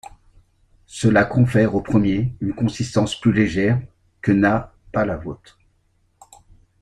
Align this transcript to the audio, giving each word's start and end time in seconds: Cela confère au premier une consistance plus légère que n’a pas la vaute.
Cela 0.87 1.25
confère 1.25 1.75
au 1.75 1.81
premier 1.83 2.33
une 2.41 2.55
consistance 2.55 3.19
plus 3.19 3.31
légère 3.33 3.79
que 4.23 4.31
n’a 4.31 4.73
pas 4.91 5.05
la 5.05 5.15
vaute. 5.15 5.59